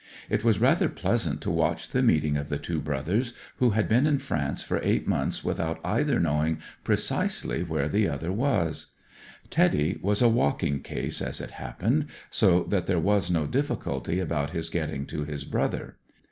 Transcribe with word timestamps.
It 0.31 0.43
was 0.43 0.57
rather 0.57 0.89
pleasant 0.89 1.41
to 1.41 1.51
watch 1.51 1.89
the 1.89 2.01
meeting 2.01 2.35
of 2.35 2.49
the 2.49 2.57
two 2.57 2.81
brothers 2.81 3.33
who 3.57 3.69
had 3.77 3.87
been 3.87 4.07
in 4.07 4.15
122 4.15 4.65
BROTHERS 4.65 4.65
OF 4.65 4.67
THE 4.67 4.79
PARSONAGE 4.81 5.05
France 5.05 5.41
for 5.43 5.45
eight 5.45 5.45
months 5.45 5.45
without 5.45 5.79
either 5.85 6.19
knowing 6.19 6.59
precisely 6.83 7.61
where 7.61 7.87
the 7.87 8.07
other 8.09 8.31
was." 8.31 8.87
Teddy" 9.51 9.99
was 10.01 10.23
a" 10.23 10.27
walking 10.43 10.79
case" 10.79 11.21
as 11.21 11.39
it 11.39 11.51
happened) 11.51 12.07
so 12.31 12.63
that 12.63 12.87
there 12.87 12.97
was 12.99 13.29
no 13.29 13.45
diffi 13.45 13.79
culty 13.79 14.19
about 14.19 14.49
his 14.49 14.71
getting 14.71 15.05
to 15.05 15.23
his 15.23 15.45
brother. 15.45 15.97